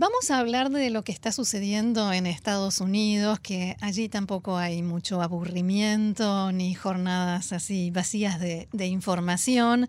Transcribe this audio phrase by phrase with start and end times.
[0.00, 4.80] Vamos a hablar de lo que está sucediendo en Estados Unidos, que allí tampoco hay
[4.80, 9.88] mucho aburrimiento ni jornadas así vacías de, de información.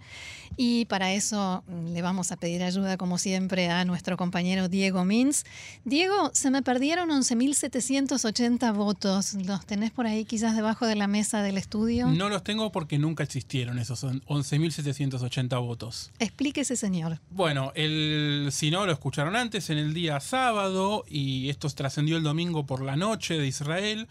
[0.57, 5.05] Y para eso mm, le vamos a pedir ayuda, como siempre, a nuestro compañero Diego
[5.05, 5.45] Mins.
[5.85, 9.35] Diego, se me perdieron 11.780 votos.
[9.35, 12.07] ¿Los tenés por ahí quizás debajo de la mesa del estudio?
[12.07, 16.11] No los tengo porque nunca existieron esos 11.780 votos.
[16.19, 17.19] Explíquese, señor.
[17.29, 22.23] Bueno, el, si no lo escucharon antes, en el día sábado, y esto trascendió el
[22.23, 24.07] domingo por la noche de Israel,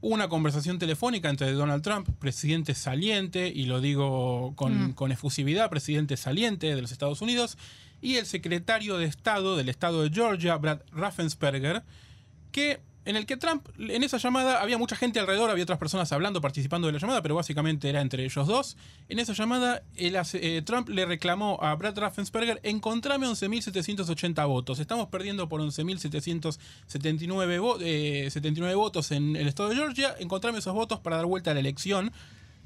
[0.00, 4.92] una conversación telefónica entre Donald Trump, presidente saliente, y lo digo con, Mm.
[4.94, 7.58] con efusividad, presidente saliente de los Estados Unidos,
[8.00, 11.82] y el secretario de Estado del Estado de Georgia, Brad Raffensperger,
[12.52, 16.12] que en el que Trump, en esa llamada, había mucha gente alrededor, había otras personas
[16.12, 18.76] hablando, participando de la llamada, pero básicamente era entre ellos dos.
[19.08, 24.78] En esa llamada, eh, Trump le reclamó a Brad Raffensperger, encontrame 11.780 votos.
[24.78, 30.74] Estamos perdiendo por 11.779 vo- eh, 79 votos en el estado de Georgia, encontrame esos
[30.74, 32.12] votos para dar vuelta a la elección.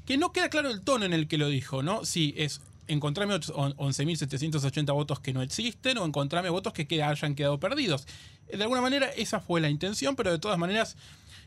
[0.05, 2.05] Que no queda claro el tono en el que lo dijo, ¿no?
[2.05, 7.59] Si es encontrarme 11.780 votos que no existen o encontrarme votos que queda- hayan quedado
[7.59, 8.07] perdidos.
[8.51, 10.95] De alguna manera esa fue la intención, pero de todas maneras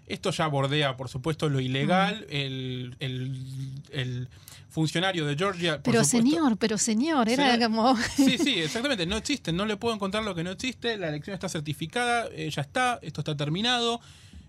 [0.06, 2.26] esto ya bordea, por supuesto, lo ilegal.
[2.30, 4.28] El, el- el
[4.68, 5.82] funcionario de Georgia...
[5.82, 7.96] por Pero supuesto- señor, pero señor, era Señor- como...
[8.16, 9.06] Sí, sí, exactamente.
[9.06, 9.56] No existen.
[9.56, 10.96] No le puedo encontrar lo que no existe.
[10.96, 12.26] La elección está certificada.
[12.32, 12.98] eh, ya está.
[13.02, 14.00] Esto está terminado.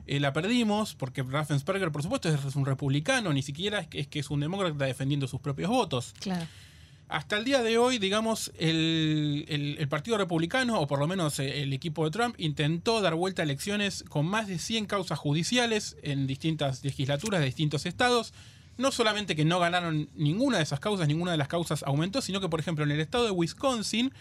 [0.08, 3.32] eh, la perdimos porque Raffensperger, por supuesto, es un republicano.
[3.34, 6.14] Ni siquiera es que es, que es un demócrata defendiendo sus propios votos.
[6.20, 6.46] Claro.
[7.12, 11.40] Hasta el día de hoy, digamos, el, el- el Partido Republicano, o por lo menos
[11.40, 15.20] eh, el equipo de Trump, intentó dar vuelta a elecciones con más de 100 causas
[15.20, 18.34] judiciales en distintas legislaturas de distintos estados.
[18.78, 22.40] No solamente que no ganaron ninguna de esas causas, ninguna de las causas aumentó, sino
[22.40, 24.14] que, por ejemplo, en el estado de Wisconsin,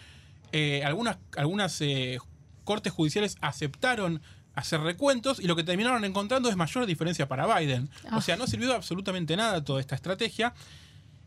[0.51, 2.17] eh, algunas, algunas eh,
[2.65, 4.21] cortes judiciales aceptaron
[4.53, 7.89] hacer recuentos y lo que terminaron encontrando es mayor diferencia para Biden.
[8.09, 8.17] Ah.
[8.17, 10.53] O sea, no sirvió absolutamente nada toda esta estrategia.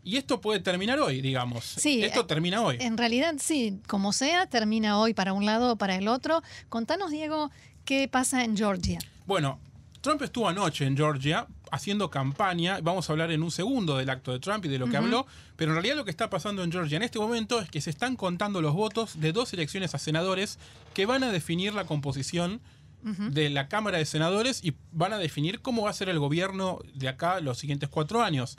[0.05, 1.65] Y esto puede terminar hoy, digamos.
[1.65, 2.77] Sí, esto eh, termina hoy.
[2.79, 6.43] En realidad, sí, como sea, termina hoy para un lado o para el otro.
[6.69, 7.49] Contanos, Diego,
[7.85, 8.99] qué pasa en Georgia.
[9.25, 9.59] Bueno,
[10.01, 12.79] Trump estuvo anoche en Georgia haciendo campaña.
[12.83, 15.25] Vamos a hablar en un segundo del acto de Trump y de lo que habló.
[15.55, 17.89] Pero en realidad lo que está pasando en Georgia en este momento es que se
[17.89, 20.59] están contando los votos de dos elecciones a senadores
[20.93, 22.61] que van a definir la composición
[23.01, 26.79] de la Cámara de Senadores y van a definir cómo va a ser el gobierno
[26.93, 28.57] de acá los siguientes cuatro años.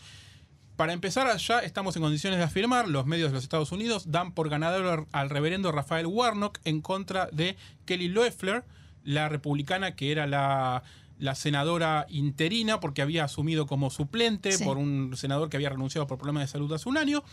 [0.76, 4.32] Para empezar, ya estamos en condiciones de afirmar, los medios de los Estados Unidos dan
[4.32, 7.56] por ganador al reverendo Rafael Warnock en contra de
[7.86, 8.62] Kelly Loeffler,
[9.02, 10.82] la republicana que era la,
[11.18, 14.64] la senadora interina porque había asumido como suplente Sí.
[14.64, 17.24] por un senador que había renunciado por problemas de salud hace un año.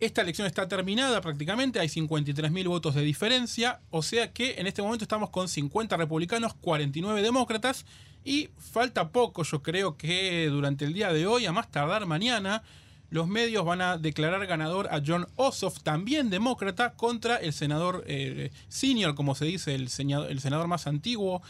[0.00, 4.80] Esta elección está terminada prácticamente, hay 53.000 votos de diferencia, o sea que en este
[4.80, 7.84] momento estamos con 50 republicanos, 49 demócratas,
[8.28, 12.62] y falta poco, yo creo que durante el día de hoy, a más tardar mañana,
[13.10, 18.50] los medios van a declarar ganador a John Ossoff, también demócrata, contra el senador eh,
[18.68, 21.40] senior, como se dice, el, seña- el senador más antiguo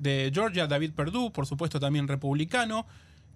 [0.00, 2.86] de Georgia, David Perdue, por supuesto también republicano.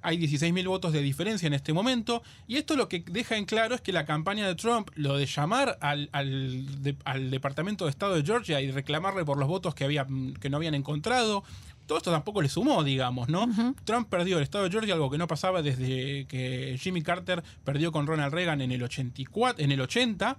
[0.05, 2.23] Hay 16.000 votos de diferencia en este momento.
[2.49, 5.27] Y esto lo que deja en claro es que la campaña de Trump, lo de
[5.27, 9.75] llamar al, al de- al Departamento de Estado de Georgia y reclamarle por los votos
[9.77, 10.07] que, había,
[10.41, 11.45] que no habían encontrado,
[11.87, 13.48] todo esto tampoco le sumó, digamos, ¿no?
[13.84, 17.93] Trump perdió el Estado de Georgia, algo que no pasaba desde que Jimmy Carter perdió
[17.93, 20.38] con Ronald Reagan en el 84, en el 80.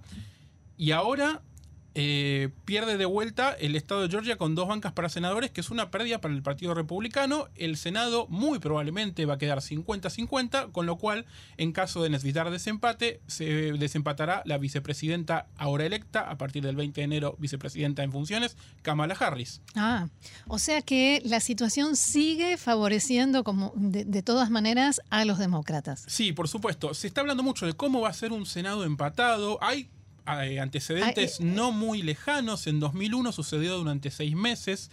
[0.76, 1.42] Y ahora
[1.96, 5.70] eh, pierde de vuelta el estado de Georgia con dos bancas para senadores, que es
[5.70, 7.48] una pérdida para el Partido Republicano.
[7.54, 11.24] El Senado muy probablemente va a quedar 50-50, con lo cual,
[11.56, 17.00] en caso de necesitar desempate, se desempatará la vicepresidenta ahora electa, a partir del 20
[17.00, 19.60] de enero, vicepresidenta en funciones, Kamala Harris.
[19.76, 20.08] Ah,
[20.48, 26.04] o sea que la situación sigue favoreciendo como de, de todas maneras a los demócratas.
[26.08, 26.92] Sí, por supuesto.
[26.94, 29.58] Se está hablando mucho de cómo va a ser un Senado empatado.
[29.62, 29.88] Hay
[30.26, 32.66] eh, antecedentes Ah, no muy lejanos.
[32.66, 34.90] En 2001 sucedió durante seis meses.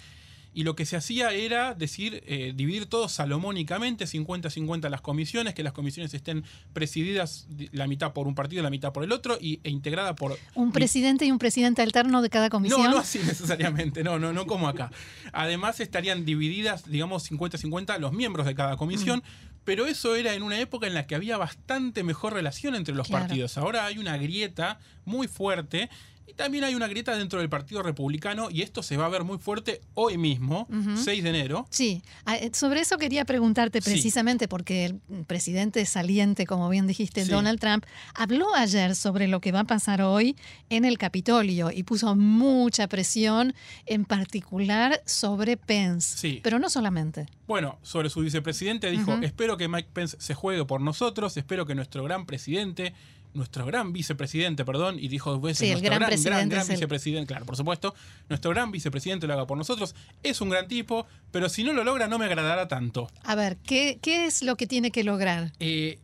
[0.54, 5.64] Y lo que se hacía era decir, eh, dividir todo salomónicamente, 50-50 las comisiones, que
[5.64, 6.44] las comisiones estén
[6.74, 10.14] presididas di- la mitad por un partido la mitad por el otro, y, e integrada
[10.14, 10.38] por...
[10.54, 12.84] Un presidente y un presidente alterno de cada comisión.
[12.84, 14.92] No, no así necesariamente, no, no, no como acá.
[15.32, 19.51] Además estarían divididas, digamos, 50-50 los miembros de cada comisión, Mm.
[19.64, 23.08] Pero eso era en una época en la que había bastante mejor relación entre los
[23.08, 23.26] Claro.
[23.28, 23.58] partidos.
[23.58, 25.90] Ahora hay una grieta muy fuerte
[26.28, 29.24] Y también hay una grieta dentro del Partido Republicano y esto se va a ver
[29.24, 31.68] muy fuerte hoy mismo, 6 de enero.
[31.70, 37.26] Sí, ah, eh, sobre eso quería preguntarte precisamente porque el presidente saliente, como bien dijiste,
[37.26, 37.86] Donald Trump,
[38.16, 40.38] habló ayer sobre lo que va a pasar hoy
[40.70, 43.54] en el Capitolio y puso mucha presión,
[43.86, 46.18] en particular sobre Pence.
[46.18, 46.40] Sí.
[46.44, 47.28] Pero no solamente.
[47.48, 51.76] Bueno, sobre su vicepresidente dijo, espero que Mike Pence se juegue por nosotros, espero que
[51.76, 52.94] nuestro gran presidente
[53.34, 56.70] nuestro gran vicepresidente, perdón, y dijo dos veces sí, nuestro gran, gran, gran, gran el...
[56.70, 57.94] vicepresidente, claro, por supuesto,
[58.30, 61.84] nuestro gran vicepresidente lo haga por nosotros, es un gran tipo, pero si no lo
[61.84, 63.10] logra no me agradará tanto.
[63.24, 65.52] A ver, ¿qué, qué es lo que tiene que lograr?
[65.60, 66.00] Eh,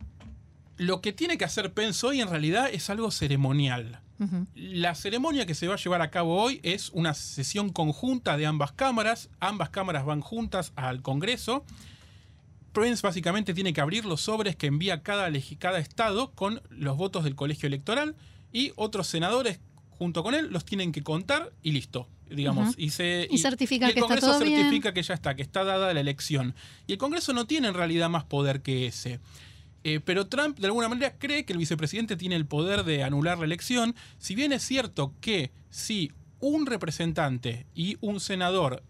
[0.78, 4.00] lo que tiene que hacer Pence hoy en realidad es algo ceremonial.
[4.20, 4.48] Uh -huh.
[4.56, 8.46] La ceremonia que se va a llevar a cabo hoy es una sesión conjunta de
[8.46, 11.64] ambas cámaras, ambas cámaras van juntas al Congreso.
[12.82, 15.30] Pence básicamente tiene que abrir los sobres que envía cada,
[15.60, 18.16] cada estado con los votos del colegio electoral
[18.52, 19.60] y otros senadores
[19.90, 22.70] junto con él los tienen que contar y listo, digamos.
[22.70, 22.76] Uh -huh.
[22.78, 24.94] y, se, y, y, certifica y el que Congreso está todo certifica bien.
[24.94, 26.54] que ya está, que está dada la elección.
[26.86, 29.20] Y el Congreso no tiene en realidad más poder que ese.
[29.84, 33.38] Eh, pero Trump de alguna manera cree que el vicepresidente tiene el poder de anular
[33.38, 38.84] la elección, si bien es cierto que si un representante y un senador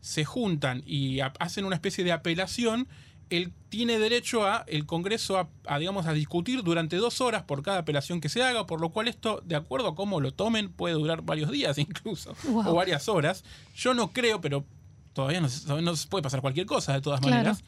[0.00, 2.88] se juntan y hacen una especie de apelación,
[3.36, 7.62] él tiene derecho a el Congreso a, a, digamos a discutir durante dos horas por
[7.62, 10.70] cada apelación que se haga, por lo cual esto, de acuerdo a cómo lo tomen,
[10.70, 12.68] puede durar varios días incluso, wow.
[12.68, 13.44] o varias horas.
[13.74, 14.64] Yo no creo, pero
[15.12, 15.48] todavía no,
[15.80, 17.36] no se puede pasar cualquier cosa de todas claro.
[17.36, 17.64] maneras.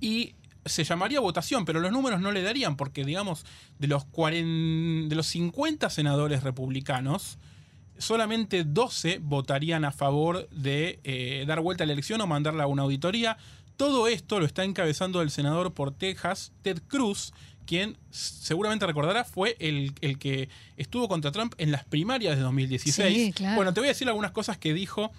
[0.00, 0.34] Y
[0.64, 3.44] se llamaría votación, pero los números no le darían, porque digamos,
[3.78, 7.38] de los, 40, de los 50 senadores republicanos,
[7.98, 12.66] solamente 12 votarían a favor de eh, dar vuelta a la elección o mandarla a
[12.66, 13.36] una auditoría.
[13.76, 17.32] Todo esto lo está encabezando el senador por Texas, Ted Cruz,
[17.66, 23.16] quien seguramente recordará fue el, el, que estuvo contra Trump en las primarias de 2016.
[23.16, 23.56] Sí, claro.
[23.56, 25.10] Bueno, te voy a decir algunas cosas que dijo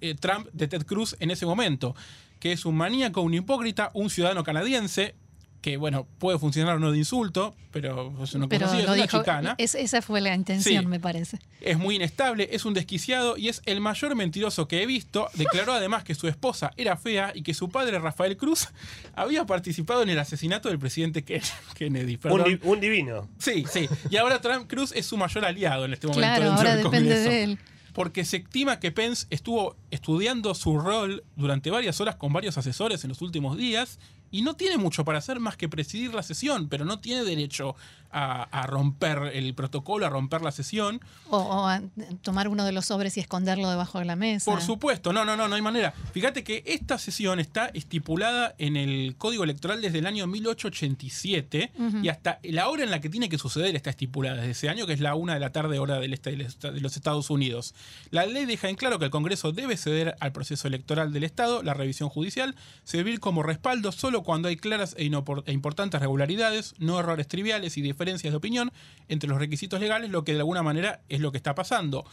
[0.00, 1.94] eh, Trump de Ted Cruz en ese momento,
[2.38, 5.14] que es un maníaco, un hipócrita, un ciudadano canadiense,
[5.60, 8.98] que bueno, puede funcionar o no de insulto, pero es una pero conocida, lo es
[8.98, 9.54] una dijo, chicana.
[9.58, 10.88] Es, esa fue la intención, Sí.
[10.88, 11.38] me parece.
[11.60, 15.28] Es muy inestable, es un desquiciado y es el mayor mentiroso que he visto.
[15.34, 18.68] Declaró además que su esposa era fea y que su padre, Rafael Cruz,
[19.14, 21.42] había participado en el asesinato del presidente Ken-
[21.74, 22.14] Kennedy.
[22.14, 22.44] Un, Perdón.
[22.44, 23.28] di- un divino.
[23.38, 23.86] Sí, sí.
[24.08, 26.20] Y ahora Trump Cruz es su mayor aliado en este momento.
[26.26, 27.30] Claro, dentro ahora del depende Congreso.
[27.30, 27.58] de él.
[27.92, 33.02] Porque se estima que Pence estuvo estudiando su rol durante varias horas con varios asesores
[33.04, 33.98] en los últimos días
[34.30, 37.74] y no tiene mucho para hacer más que presidir la sesión, pero no tiene derecho
[38.12, 41.00] a, a romper el protocolo, a romper la sesión.
[41.28, 41.80] O, o a
[42.22, 44.50] tomar uno de los sobres y esconderlo debajo de la mesa.
[44.50, 45.92] Por supuesto, no, no, no, no hay manera.
[46.12, 51.98] Fíjate que esta sesión está estipulada en el Código Electoral desde el año 1887 Ujú.
[52.02, 54.86] y hasta la hora en la que tiene que suceder está estipulada desde ese año,
[54.86, 57.74] que es la una de la tarde hora del este de los Estados Unidos.
[58.10, 61.62] La ley deja en claro que el Congreso debe ceder al proceso electoral del Estado,
[61.62, 62.54] la revisión judicial,
[62.84, 65.04] servir como respaldo solo cuando hay claras e,
[65.46, 68.72] e importantes regularidades, no errores triviales y diferencias de opinión
[69.08, 72.04] entre los requisitos legales, lo que de alguna manera es lo que está pasando.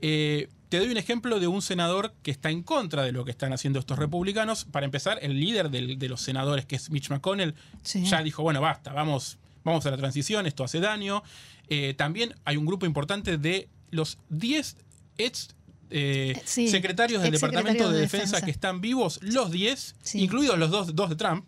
[0.00, 3.30] Eh, te doy un ejemplo de un senador que está en contra de lo que
[3.30, 4.64] están haciendo estos republicanos.
[4.64, 8.04] Para empezar, el líder del- de los senadores, que es Mitch McConnell, Sí.
[8.04, 11.22] ya dijo, bueno, basta, vamos, vamos a la transición, esto hace daño.
[11.68, 14.76] Eh, también hay un grupo importante de los 10
[15.18, 15.55] ex
[15.90, 18.44] eh, Eh, sí, secretarios del Departamento de de Defensa, Defensa.
[18.44, 20.20] que están vivos, los 10, Sí.
[20.22, 21.44] incluidos los dos, dos de Trump.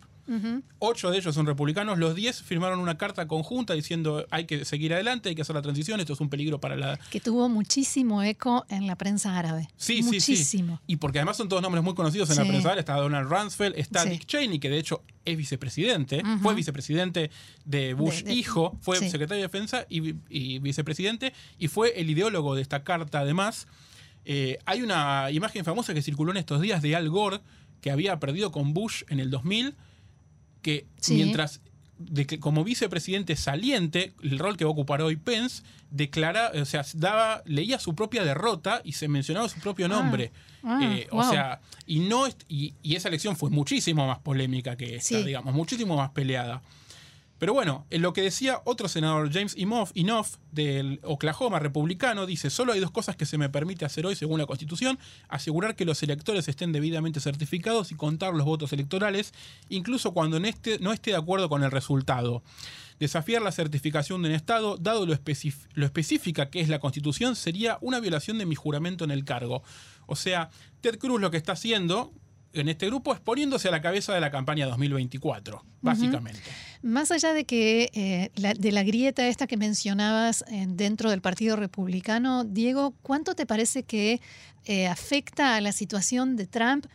[0.77, 4.93] Ocho de ellos son republicanos, los diez firmaron una carta conjunta diciendo hay que seguir
[4.93, 6.99] adelante, hay que hacer la transición, esto es un peligro para la...
[7.09, 9.69] Que tuvo muchísimo eco en la prensa árabe.
[9.75, 10.75] Sí, sí, Muchísimo.
[10.77, 10.83] sí.
[10.85, 14.05] Y porque además son todos nombres muy conocidos en la prensa, está Donald Rumsfeld, está.
[14.05, 17.31] Dick Cheney, que de hecho es vicepresidente, fue vicepresidente
[17.65, 22.07] de Bush De- de- hijo, fue secretario de defensa y, y vicepresidente, y fue el
[22.07, 23.65] ideólogo de esta carta además.
[24.25, 27.39] Eh, hay una imagen famosa que circuló en estos días de Al Gore,
[27.81, 29.75] que había perdido con Bush en el 2000,
[30.61, 31.15] que Sí.
[31.15, 31.61] mientras
[31.97, 36.63] de que como vicepresidente saliente, el rol que va a ocupar hoy Pence, declara, o
[36.63, 40.31] sea, daba, leía su propia derrota y se mencionaba su propio nombre.
[40.63, 44.95] Ah, Eh, O sea, y no y, y esa elección fue muchísimo más polémica que
[44.97, 45.23] esta, Sí.
[45.23, 46.61] digamos, muchísimo más peleada.
[47.39, 52.49] Pero bueno, en lo que decía otro senador, James Inhofe, Inhofe, del Oklahoma republicano, dice,
[52.49, 55.85] solo hay dos cosas que se me permite hacer hoy según la Constitución, asegurar que
[55.85, 59.33] los electores estén debidamente certificados y contar los votos electorales,
[59.69, 62.43] incluso cuando no esté, no esté de acuerdo con el resultado.
[62.99, 65.17] Desafiar la certificación de un Estado, dado lo,
[65.73, 69.63] lo específica que es la Constitución, sería una violación de mi juramento en el cargo.
[70.07, 70.49] O sea,
[70.81, 72.11] Ted Cruz lo que está haciendo
[72.53, 76.41] en este grupo exponiéndose a la cabeza de la campaña 2024, básicamente.
[76.81, 81.21] Más allá de que eh, la, de la grieta esta que mencionabas eh, dentro del
[81.21, 84.21] Partido Republicano, Diego, ¿cuánto te parece que
[84.63, 86.85] eh, afecta a la situación de Trump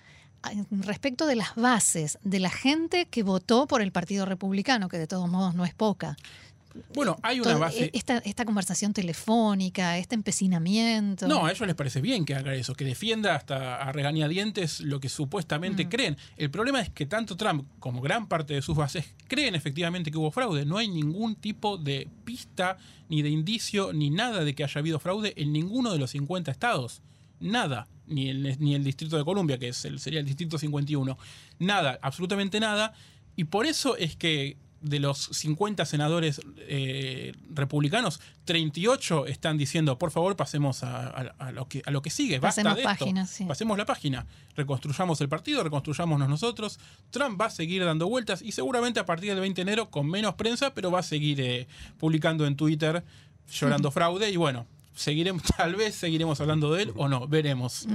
[0.71, 5.07] respecto de las bases de la gente que votó por el Partido Republicano, que de
[5.07, 6.17] todos modos no es poca?
[6.95, 7.91] Bueno, hay una base.
[7.93, 11.29] Esta, esta, conversación telefónica, este empecinamiento.
[11.29, 15.01] No, a ellos les parece bien que haga eso, que defienda hasta a regañadientes lo
[15.01, 15.89] que supuestamente mm.
[15.89, 16.17] creen.
[16.37, 20.19] El problema es que tanto Trump como gran parte de sus bases creen efectivamente que
[20.19, 20.65] hubo fraude.
[20.65, 22.77] No hay ningún tipo de pista,
[23.09, 26.51] ni de indicio, ni nada de que haya habido fraude en ninguno de los 50
[26.51, 27.03] estados.
[27.41, 27.87] Nada.
[28.07, 31.17] Ni el, ni el Distrito de Columbia, que es el, sería el Distrito 51.
[31.59, 32.93] Nada, absolutamente nada.
[33.37, 40.11] Y por eso es que de los 50 senadores eh, republicanos, 38 están diciendo, por
[40.11, 42.39] favor, pasemos a, lo, que, a lo que sigue.
[42.39, 44.27] Basta de página, Pasemos la página.
[44.57, 46.79] Reconstruyamos el partido, reconstruyámonos nosotros.
[47.11, 50.07] Trump va a seguir dando vueltas y seguramente a partir del 20 de enero con
[50.07, 51.67] menos prensa, pero va a seguir eh,
[51.99, 53.03] publicando en Twitter
[53.51, 57.87] llorando fraude y bueno, seguiremos, tal vez seguiremos hablando de él o no, veremos.